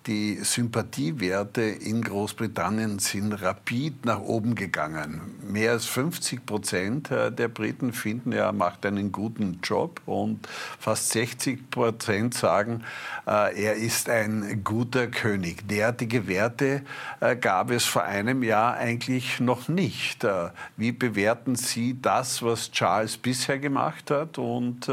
die 0.08 0.39
Sympathiewerte 0.41 1.62
in 1.62 2.01
Großbritannien 2.01 2.98
sind 2.98 3.34
rapid 3.34 4.05
nach 4.05 4.20
oben 4.20 4.55
gegangen. 4.55 5.22
Mehr 5.48 5.74
als 5.74 5.86
50 5.86 6.43
Prozent 6.43 7.12
äh, 7.12 7.31
der 7.31 7.50
Briten 7.50 7.93
finden, 7.93 8.31
er 8.31 8.51
macht 8.51 8.86
einen 8.86 9.12
guten 9.12 9.60
Job 9.62 10.01
und 10.08 10.48
fast 10.79 11.10
60 11.12 11.70
Prozent 11.70 12.34
sagen, 12.34 12.84
äh, 13.27 13.63
er 13.63 13.75
ist 13.75 14.10
ein 14.10 14.63
guter 14.63 15.05
König. 15.05 15.67
Derartige 15.67 16.27
Werte 16.27 16.81
äh, 17.20 17.36
gab 17.36 17.70
es 17.70 17.86
vor 17.86 18.03
einem 18.03 18.41
Jahr 18.41 18.74
eigentlich 18.74 19.39
noch 19.39 19.67
nicht. 19.67 20.25
Wie 20.77 20.91
bewerten 20.91 21.55
Sie 21.55 22.01
das, 22.01 22.41
was 22.41 22.72
Charles 22.72 23.17
bisher 23.17 23.60
gemacht 23.60 24.10
hat 24.10 24.38
und 24.38 24.89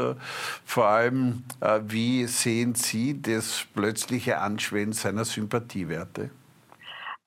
vor 0.65 0.85
allem, 0.85 1.43
wie 1.87 2.25
sehen 2.27 2.75
Sie 2.75 3.21
das 3.21 3.65
plötzliche 3.73 4.39
Anschwellen 4.39 4.93
seiner 4.99 5.25
Sympathiewerte? 5.25 6.31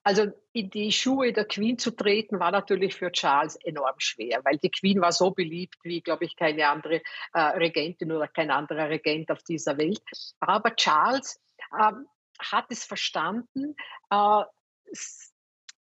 Also 0.03 0.27
in 0.51 0.69
die 0.69 0.91
Schuhe 0.91 1.31
der 1.31 1.45
Queen 1.45 1.77
zu 1.77 1.91
treten, 1.91 2.39
war 2.39 2.51
natürlich 2.51 2.93
für 2.93 3.11
Charles 3.11 3.55
enorm 3.63 3.95
schwer, 3.99 4.41
weil 4.43 4.57
die 4.57 4.69
Queen 4.69 4.99
war 4.99 5.13
so 5.13 5.31
beliebt 5.31 5.77
wie, 5.83 6.01
glaube 6.01 6.25
ich, 6.25 6.35
keine 6.35 6.67
andere 6.67 7.01
äh, 7.33 7.39
Regentin 7.39 8.11
oder 8.11 8.27
kein 8.27 8.51
anderer 8.51 8.89
Regent 8.89 9.31
auf 9.31 9.43
dieser 9.43 9.77
Welt. 9.77 10.03
Aber 10.41 10.75
Charles 10.75 11.39
äh, 11.79 11.93
hat 12.39 12.65
es 12.69 12.83
verstanden, 12.83 13.75
äh, 14.09 14.43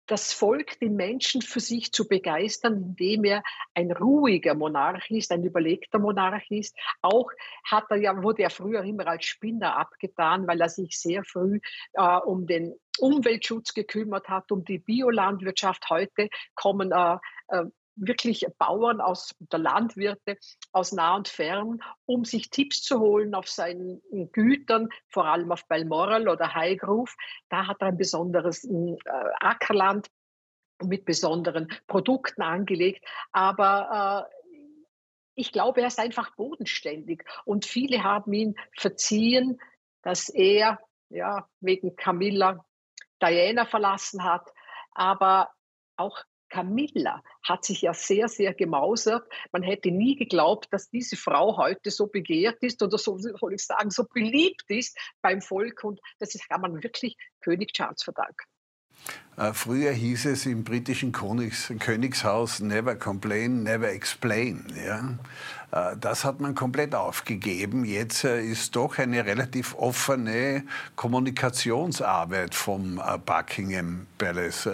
das 0.09 0.33
Volk, 0.33 0.81
den 0.81 0.97
Menschen 0.97 1.43
für 1.43 1.61
sich 1.61 1.93
zu 1.93 2.09
begeistern, 2.09 2.83
indem 2.83 3.25
er 3.25 3.43
ein 3.75 3.93
ruhiger 3.93 4.55
Monarch 4.55 5.11
ist, 5.11 5.31
ein 5.31 5.45
überlegter 5.45 5.99
Monarch 5.99 6.51
ist. 6.51 6.77
Auch 7.03 7.31
hat 7.65 7.85
er 7.91 7.99
ja, 7.99 8.23
wurde 8.23 8.43
er 8.43 8.51
früher 8.51 8.83
immer 8.83 9.07
als 9.07 9.27
Spinner 9.27 9.77
abgetan, 9.77 10.47
weil 10.47 10.61
er 10.61 10.69
sich 10.69 10.99
sehr 10.99 11.25
früh 11.25 11.61
äh, 11.93 12.17
um 12.19 12.47
den 12.47 12.75
Umweltschutz 12.99 13.75
gekümmert 13.75 14.29
hat, 14.29 14.51
um 14.51 14.65
die 14.65 14.79
Biolandwirtschaft. 14.79 15.89
Heute 15.89 16.29
kommen 16.55 16.91
äh, 16.91 17.19
äh, 17.49 17.65
wirklich 18.01 18.47
Bauern 18.59 19.01
aus 19.01 19.35
der 19.39 19.59
Landwirte 19.59 20.37
aus 20.73 20.93
nah 20.93 21.17
und 21.17 21.29
fern, 21.29 21.81
um 22.07 22.25
sich 22.25 22.51
Tipps 22.51 22.83
zu 22.83 23.01
holen 23.01 23.35
auf 23.35 23.49
seinen 23.49 24.01
Gütern, 24.33 24.89
vor 25.09 25.27
allem 25.27 25.53
auf 25.53 25.67
Balmoral 25.69 26.29
oder 26.29 26.55
Highgrove. 26.55 27.15
Da 27.49 27.67
hat 27.67 27.81
er 27.81 27.89
ein 27.89 27.99
besonderes 27.99 28.65
äh, 28.65 28.97
Ackerland 29.41 30.09
mit 30.83 31.05
besonderen 31.05 31.69
Produkten 31.87 32.43
angelegt. 32.43 33.05
Aber 33.33 34.29
äh, 34.29 34.39
ich 35.35 35.53
glaube, 35.53 35.83
er 35.83 35.89
ist 35.89 35.99
einfach 35.99 36.35
bodenständig. 36.37 37.25
Und 37.45 37.65
viele 37.65 38.03
haben 38.03 38.33
ihn 38.33 38.57
verziehen, 38.77 39.61
dass 40.03 40.29
er 40.29 40.81
ja, 41.11 41.49
wegen 41.61 41.97
Camilla 41.97 42.65
Diana 43.21 43.65
verlassen 43.65 44.25
hat. 44.25 44.53
Aber 44.93 45.51
auch 45.97 46.19
Camilla 46.49 47.23
hat 47.43 47.65
sich 47.65 47.83
ja 47.83 47.95
sehr, 47.95 48.29
sehr 48.29 48.55
gemausert. 48.55 49.27
Man 49.53 49.63
hätte 49.63 49.91
nie 49.91 50.17
geglaubt, 50.17 50.69
dass 50.71 50.91
diese 50.91 51.17
Frau 51.17 51.57
heute 51.57 51.91
so 51.91 52.07
begehrt 52.07 52.63
ist 52.63 52.83
oder 52.83 52.99
so 52.99 53.19
soll 53.19 53.55
ich 53.55 53.65
sagen, 53.65 53.91
so 53.91 54.05
beliebt 54.05 54.65
ist 54.69 54.99
beim 55.23 55.41
Volk. 55.41 55.85
Und 55.85 56.01
das 56.19 56.37
kann 56.49 56.61
man 56.61 56.83
wirklich 56.83 57.17
König 57.41 57.73
Charles 57.73 58.03
verdanken. 58.03 58.47
Äh, 59.39 59.53
früher 59.53 59.93
hieß 59.93 60.27
es 60.27 60.47
im 60.47 60.65
britischen 60.65 61.13
Königs 61.13 61.73
Königshaus 61.79 62.59
Never 62.59 62.97
complain, 62.97 63.63
never 63.63 63.89
explain. 63.89 64.67
Ja? 64.85 65.15
Äh, 65.71 65.97
das 65.97 66.25
hat 66.25 66.41
man 66.41 66.57
komplett 66.57 66.95
aufgegeben. 66.95 67.85
Jetzt 67.85 68.25
äh, 68.25 68.43
ist 68.43 68.75
doch 68.75 68.99
eine 68.99 69.25
relativ 69.25 69.77
offene 69.77 70.65
Kommunikationsarbeit 70.97 72.55
vom 72.55 73.01
Buckingham 73.25 74.09
Palace 74.19 74.69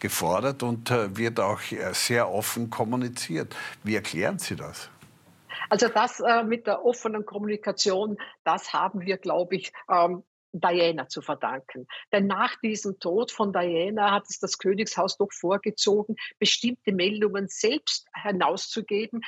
gefordert 0.00 0.62
und 0.64 0.90
wird 1.16 1.38
auch 1.38 1.60
sehr 1.92 2.28
offen 2.30 2.70
kommuniziert. 2.70 3.54
Wie 3.84 3.94
erklären 3.94 4.38
Sie 4.38 4.56
das? 4.56 4.90
Also 5.68 5.88
das 5.88 6.18
äh, 6.18 6.42
mit 6.42 6.66
der 6.66 6.84
offenen 6.84 7.24
Kommunikation, 7.24 8.18
das 8.42 8.72
haben 8.72 9.02
wir, 9.02 9.18
glaube 9.18 9.54
ich, 9.54 9.72
ähm, 9.88 10.24
Diana 10.52 11.08
zu 11.08 11.22
verdanken. 11.22 11.86
Denn 12.12 12.26
nach 12.26 12.56
diesem 12.60 12.98
Tod 12.98 13.30
von 13.30 13.52
Diana 13.52 14.10
hat 14.12 14.24
es 14.28 14.38
das 14.38 14.58
Königshaus 14.58 15.16
doch 15.16 15.32
vorgezogen, 15.32 16.16
bestimmte 16.38 16.92
Meldungen 16.92 17.48
selbst 17.48 18.08
hinauszugeben, 18.22 19.22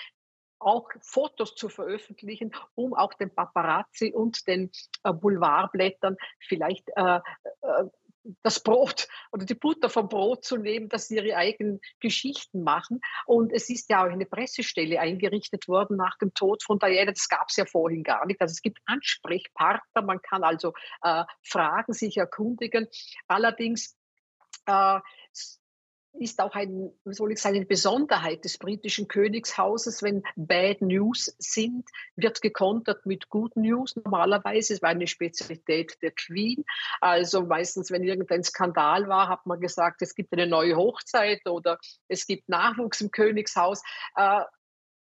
auch 0.63 0.89
Fotos 1.01 1.55
zu 1.55 1.69
veröffentlichen, 1.69 2.53
um 2.75 2.95
auch 2.95 3.15
den 3.15 3.35
Paparazzi 3.35 4.13
und 4.15 4.47
den 4.47 4.71
äh, 5.03 5.13
Boulevardblättern 5.13 6.17
vielleicht 6.41 6.89
äh, 6.97 7.17
äh, 7.17 7.85
das 8.43 8.63
Brot 8.63 9.09
oder 9.33 9.45
die 9.45 9.55
Butter 9.55 9.89
vom 9.89 10.09
Brot 10.09 10.45
zu 10.45 10.57
nehmen, 10.57 10.89
dass 10.89 11.09
sie 11.09 11.17
ihre 11.17 11.37
eigenen 11.37 11.81
Geschichten 12.01 12.63
machen. 12.63 13.01
Und 13.27 13.53
es 13.53 13.69
ist 13.69 13.89
ja 13.91 14.05
auch 14.05 14.11
eine 14.11 14.27
Pressestelle 14.27 15.01
eingerichtet 15.01 15.69
worden 15.69 15.97
nach 15.97 16.17
dem 16.19 16.35
Tod 16.35 16.63
von 16.63 16.79
Diana. 16.79 17.13
Das 17.13 17.29
gab 17.29 17.49
es 17.49 17.57
ja 17.57 17.67
vorhin 17.67 18.03
gar 18.03 18.27
nicht. 18.27 18.41
Also 18.41 18.53
es 18.53 18.63
gibt 18.63 18.79
Ansprechpartner, 18.87 20.03
man 20.03 20.21
kann 20.23 20.45
also 20.45 20.73
äh, 21.03 21.25
Fragen 21.43 21.93
sich 21.93 22.17
erkundigen. 22.17 22.89
Allerdings 23.29 23.97
äh, 24.67 25.01
ist 26.15 26.41
auch 26.41 26.55
ein, 26.55 26.93
soll 27.05 27.33
ich 27.33 27.41
sagen, 27.41 27.57
eine 27.57 27.67
Besonderheit 27.67 28.45
des 28.45 28.59
britischen 28.59 29.09
Königshauses. 29.09 30.03
Wenn 30.03 30.23
Bad 30.37 30.83
News 30.83 31.35
sind, 31.39 31.89
wird 32.17 32.43
gekontert 32.43 33.07
mit 33.07 33.29
Good 33.29 33.57
News. 33.57 33.97
Normalerweise, 33.97 34.75
es 34.75 34.83
war 34.83 34.91
eine 34.91 35.07
Spezialität 35.07 35.97
der 36.03 36.13
Queen. 36.13 36.65
Also 37.01 37.43
meistens, 37.43 37.91
wenn 37.91 38.05
irgendein 38.05 38.45
Skandal 38.45 39.09
war, 39.09 39.29
hat 39.29 39.47
man 39.47 39.61
gesagt, 39.61 40.03
es 40.03 40.15
gibt 40.15 40.33
eine 40.33 40.47
neue 40.47 40.77
Hochzeit 40.77 41.47
oder 41.47 41.79
es 42.09 42.27
gibt 42.27 42.49
Nachwuchs 42.49 43.01
im 43.01 43.11
Königshaus. 43.11 43.83
Äh, 44.17 44.43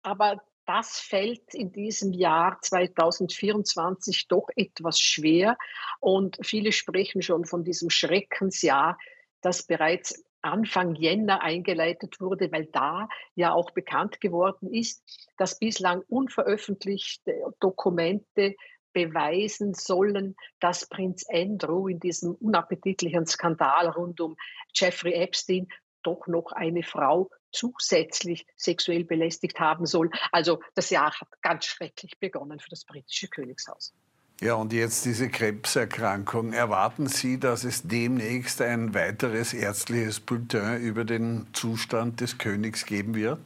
aber 0.02 0.42
das 0.66 0.98
fällt 0.98 1.54
in 1.54 1.72
diesem 1.72 2.12
Jahr 2.12 2.58
2024 2.60 4.28
doch 4.28 4.48
etwas 4.56 4.98
schwer. 4.98 5.58
Und 6.00 6.38
viele 6.42 6.72
sprechen 6.72 7.22
schon 7.22 7.44
von 7.44 7.64
diesem 7.64 7.90
Schreckensjahr, 7.90 8.98
das 9.40 9.64
bereits 9.64 10.24
Anfang 10.42 10.94
Jänner 10.94 11.40
eingeleitet 11.42 12.20
wurde, 12.20 12.50
weil 12.52 12.66
da 12.66 13.08
ja 13.34 13.52
auch 13.52 13.70
bekannt 13.70 14.20
geworden 14.20 14.72
ist, 14.72 15.02
dass 15.36 15.58
bislang 15.58 16.02
unveröffentlichte 16.08 17.32
Dokumente 17.60 18.56
beweisen 18.92 19.74
sollen, 19.74 20.36
dass 20.60 20.88
Prinz 20.88 21.24
Andrew 21.30 21.88
in 21.88 22.00
diesem 22.00 22.34
unappetitlichen 22.34 23.26
Skandal 23.26 23.88
rund 23.88 24.20
um 24.20 24.36
Jeffrey 24.74 25.14
Epstein 25.14 25.68
doch 26.02 26.26
noch 26.26 26.52
eine 26.52 26.82
Frau 26.82 27.30
zusätzlich 27.52 28.46
sexuell 28.56 29.04
belästigt 29.04 29.60
haben 29.60 29.86
soll. 29.86 30.10
Also 30.32 30.60
das 30.74 30.90
Jahr 30.90 31.12
hat 31.12 31.28
ganz 31.42 31.64
schrecklich 31.64 32.18
begonnen 32.18 32.58
für 32.58 32.70
das 32.70 32.84
britische 32.84 33.28
Königshaus. 33.28 33.94
Ja, 34.42 34.54
und 34.54 34.72
jetzt 34.72 35.04
diese 35.04 35.28
Krebserkrankung. 35.28 36.52
Erwarten 36.52 37.06
Sie, 37.06 37.38
dass 37.38 37.62
es 37.62 37.86
demnächst 37.86 38.60
ein 38.60 38.92
weiteres 38.92 39.54
ärztliches 39.54 40.18
Bulletin 40.18 40.80
über 40.80 41.04
den 41.04 41.46
Zustand 41.52 42.20
des 42.20 42.38
Königs 42.38 42.84
geben 42.84 43.14
wird? 43.14 43.38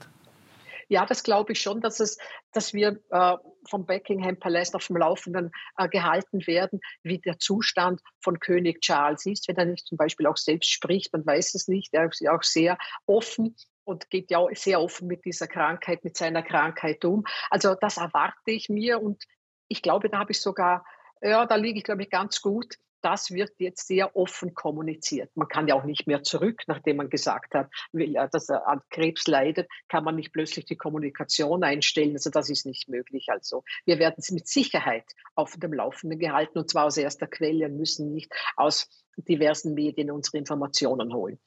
Ja, 0.89 1.05
das 1.05 1.23
glaube 1.23 1.53
ich 1.53 1.61
schon, 1.61 1.83
dass, 1.83 2.01
es, 2.01 2.17
dass 2.53 2.73
wir 2.73 2.99
äh, 3.11 3.37
vom 3.69 3.85
Buckingham 3.85 4.39
Palace 4.39 4.75
auf 4.75 4.87
dem 4.87 4.97
Laufenden 4.97 5.53
äh, 5.77 5.87
gehalten 5.87 6.47
werden, 6.47 6.81
wie 7.03 7.19
der 7.19 7.39
Zustand 7.39 8.01
von 8.23 8.41
König 8.41 8.81
Charles 8.81 9.27
ist. 9.27 9.49
Wenn 9.49 9.57
er 9.57 9.67
nicht 9.67 9.87
zum 9.87 9.99
Beispiel 9.99 10.27
auch 10.27 10.39
selbst 10.39 10.71
spricht, 10.71 11.13
man 11.13 11.27
weiß 11.27 11.57
es 11.57 11.69
nicht. 11.69 11.93
Er 11.93 12.07
ist 12.07 12.23
ja 12.23 12.35
auch 12.35 12.43
sehr 12.43 12.79
offen 13.05 13.55
und 13.85 14.09
geht 14.09 14.31
ja 14.31 14.39
auch 14.39 14.49
sehr 14.55 14.81
offen 14.81 15.09
mit 15.09 15.27
dieser 15.27 15.47
Krankheit, 15.47 16.05
mit 16.05 16.17
seiner 16.17 16.43
Krankheit 16.43 17.05
um. 17.05 17.25
Also 17.51 17.75
das 17.75 17.99
erwarte 17.99 18.51
ich 18.51 18.71
mir 18.71 19.03
und 19.03 19.23
ich 19.69 19.83
glaube, 19.83 20.09
da 20.09 20.19
habe 20.19 20.33
ich 20.33 20.41
sogar, 20.41 20.85
ja, 21.21 21.47
da 21.47 21.57
liege 21.57 21.79
ich, 21.79 21.85
glaube 21.85 22.03
ich, 22.03 22.11
ganz 22.11 22.41
gut. 22.41 22.77
Das 23.03 23.31
wird 23.31 23.53
jetzt 23.59 23.87
sehr 23.87 24.17
offen 24.17 24.55
kommuniziert. 24.55 25.31
Man 25.37 25.47
kann 25.47 25.69
ja 25.69 25.75
auch 25.75 25.85
nicht 25.85 26.09
mehr 26.09 26.25
zurück, 26.25 26.63
nachdem 26.67 26.97
man 26.97 27.11
gesagt 27.11 27.55
hat, 27.55 27.71
dass 27.93 28.49
er 28.49 28.67
an 28.67 28.81
Krebs 28.91 29.29
leidet, 29.29 29.69
kann 29.89 30.03
man 30.03 30.17
nicht 30.17 30.33
plötzlich 30.33 30.65
die 30.65 30.77
Kommunikation 30.77 31.63
einstellen. 31.63 32.15
Also 32.15 32.31
das 32.31 32.51
ist 32.51 32.67
nicht 32.67 32.89
möglich. 32.89 33.27
Also 33.29 33.63
wir 33.85 33.99
werden 33.99 34.17
sie 34.19 34.35
mit 34.35 34.49
Sicherheit 34.49 35.05
auf 35.37 35.57
dem 35.57 35.73
Laufenden 35.73 36.19
gehalten 36.19 36.59
und 36.59 36.71
zwar 36.71 36.87
aus 36.87 36.97
erster 36.97 37.29
Quelle 37.29 37.67
und 37.67 37.77
müssen 37.77 38.13
nicht 38.13 38.33
aus 38.57 38.89
diversen 39.17 39.75
Medien 39.75 40.11
unsere 40.11 40.39
Informationen 40.39 41.13
holen. 41.15 41.39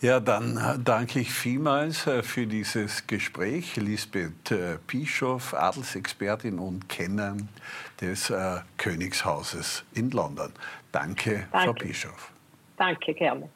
Ja, 0.00 0.20
dann 0.20 0.56
äh, 0.56 0.78
danke 0.78 1.18
ich 1.18 1.32
vielmals 1.32 2.06
äh, 2.06 2.22
für 2.22 2.46
dieses 2.46 3.06
Gespräch. 3.08 3.74
Lisbeth 3.76 4.52
äh, 4.52 4.78
Bischof, 4.86 5.54
Adelsexpertin 5.54 6.58
und 6.60 6.88
Kenner 6.88 7.36
des 8.00 8.32
Königshauses 8.76 9.84
in 9.92 10.10
London. 10.12 10.52
Danke, 10.92 11.48
danke. 11.50 11.64
Frau 11.64 11.72
Bischof. 11.72 12.32
Danke, 12.76 13.12
gerne. 13.12 13.48